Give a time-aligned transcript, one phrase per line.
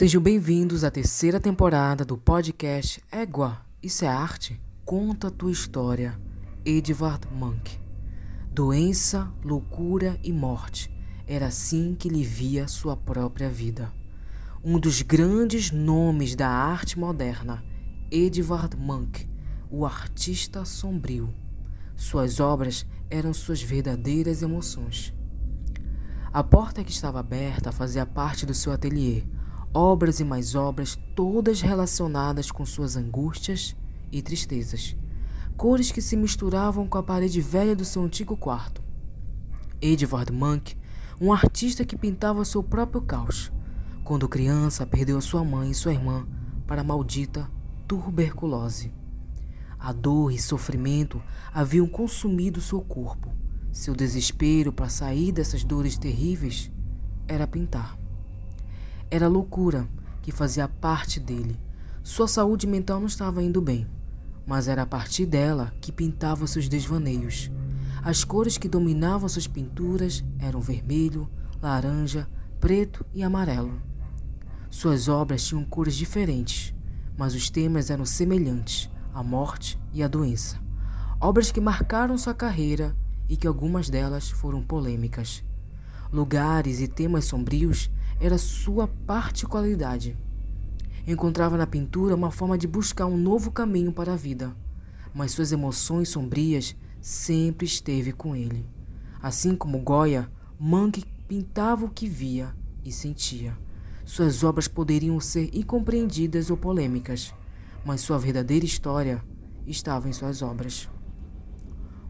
[0.00, 4.58] Sejam bem-vindos à terceira temporada do podcast Égua, Isso é Arte?
[4.82, 6.18] Conta a tua história,
[6.64, 7.78] Edvard Munch.
[8.50, 10.90] Doença, loucura e morte.
[11.26, 13.92] Era assim que ele via sua própria vida.
[14.64, 17.62] Um dos grandes nomes da arte moderna,
[18.10, 19.28] Edvard Munch,
[19.70, 21.28] o artista sombrio.
[21.94, 25.12] Suas obras eram suas verdadeiras emoções.
[26.32, 29.24] A porta que estava aberta fazia parte do seu ateliê,
[29.72, 33.76] obras e mais obras, todas relacionadas com suas angústias
[34.10, 34.96] e tristezas.
[35.56, 38.82] Cores que se misturavam com a parede velha do seu antigo quarto.
[39.80, 40.76] Edvard Munch,
[41.20, 43.52] um artista que pintava seu próprio caos.
[44.02, 46.26] Quando criança, perdeu sua mãe e sua irmã
[46.66, 47.48] para a maldita
[47.86, 48.92] tuberculose.
[49.78, 53.32] A dor e sofrimento haviam consumido seu corpo.
[53.72, 56.70] Seu desespero para sair dessas dores terríveis
[57.28, 57.99] era pintar.
[59.10, 59.88] Era loucura
[60.22, 61.58] que fazia parte dele.
[62.00, 63.84] Sua saúde mental não estava indo bem,
[64.46, 67.50] mas era a partir dela que pintava seus desvaneios.
[68.04, 71.28] As cores que dominavam suas pinturas eram vermelho,
[71.60, 72.28] laranja,
[72.60, 73.82] preto e amarelo.
[74.70, 76.72] Suas obras tinham cores diferentes,
[77.18, 80.56] mas os temas eram semelhantes: a morte e a doença.
[81.20, 82.96] Obras que marcaram sua carreira
[83.28, 85.42] e que algumas delas foram polêmicas.
[86.12, 90.16] Lugares e temas sombrios era sua particularidade.
[91.06, 94.54] Encontrava na pintura uma forma de buscar um novo caminho para a vida,
[95.14, 98.68] mas suas emoções sombrias sempre esteve com ele.
[99.22, 102.54] Assim como Goya, Mank pintava o que via
[102.84, 103.56] e sentia.
[104.04, 107.34] Suas obras poderiam ser incompreendidas ou polêmicas,
[107.84, 109.24] mas sua verdadeira história
[109.66, 110.88] estava em suas obras.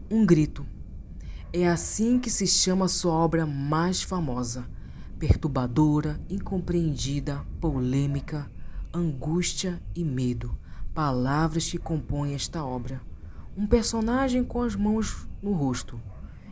[0.09, 0.65] Um grito.
[1.53, 4.67] É assim que se chama sua obra mais famosa
[5.21, 8.51] perturbadora, incompreendida, polêmica,
[8.91, 10.57] angústia e medo,
[10.95, 12.99] palavras que compõem esta obra.
[13.55, 16.01] Um personagem com as mãos no rosto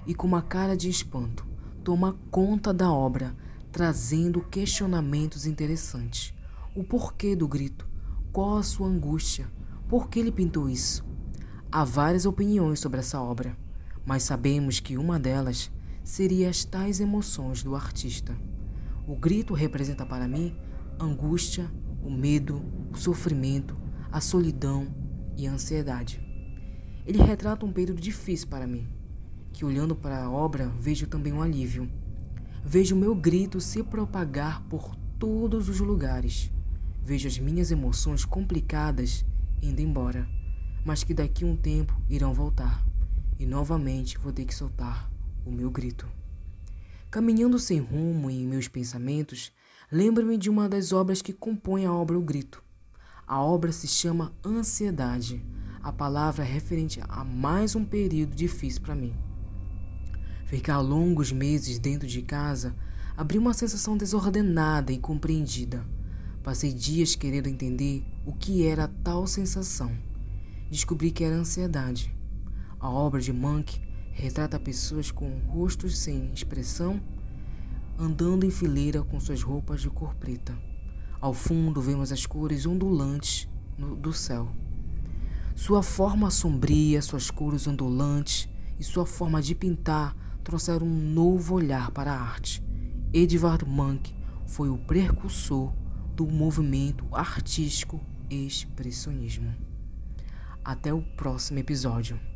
[0.05, 1.47] e com uma cara de espanto
[1.83, 3.35] toma conta da obra,
[3.71, 6.31] trazendo questionamentos interessantes.
[6.75, 7.87] O porquê do grito?
[8.31, 9.51] Qual a sua angústia?
[9.87, 11.03] Por que ele pintou isso?
[11.71, 13.57] Há várias opiniões sobre essa obra,
[14.05, 15.71] mas sabemos que uma delas
[16.03, 18.37] seria as tais emoções do artista.
[19.09, 20.55] O grito representa para mim
[20.99, 21.67] angústia,
[22.03, 22.61] o medo,
[22.93, 23.75] o sofrimento,
[24.11, 24.87] a solidão
[25.35, 26.21] e a ansiedade.
[27.07, 28.87] Ele retrata um período difícil para mim,
[29.51, 31.89] que olhando para a obra vejo também um alívio.
[32.63, 36.51] Vejo o meu grito se propagar por todos os lugares.
[37.01, 39.25] Vejo as minhas emoções complicadas
[39.59, 40.29] indo embora,
[40.85, 42.85] mas que daqui a um tempo irão voltar
[43.39, 45.09] e novamente vou ter que soltar
[45.43, 46.18] o meu grito.
[47.11, 49.51] Caminhando sem rumo em meus pensamentos,
[49.91, 52.63] lembro-me de uma das obras que compõem a obra O Grito.
[53.25, 55.43] A obra se chama Ansiedade.
[55.81, 59.15] A palavra referente a mais um período difícil para mim.
[60.45, 62.75] Ficar longos meses dentro de casa
[63.17, 65.83] abriu uma sensação desordenada e compreendida.
[66.43, 69.91] Passei dias querendo entender o que era tal sensação.
[70.69, 72.15] Descobri que era ansiedade.
[72.79, 73.81] A obra de Monk
[74.11, 77.01] Retrata pessoas com rostos sem expressão,
[77.97, 80.57] andando em fileira com suas roupas de cor preta.
[81.21, 83.47] Ao fundo vemos as cores ondulantes
[83.77, 84.49] no, do céu.
[85.55, 88.47] Sua forma sombria, suas cores ondulantes
[88.79, 92.63] e sua forma de pintar trouxeram um novo olhar para a arte.
[93.13, 94.15] Edvard Munch
[94.47, 95.73] foi o precursor
[96.15, 97.99] do movimento artístico
[98.29, 99.53] expressionismo.
[100.63, 102.28] Até o próximo episódio.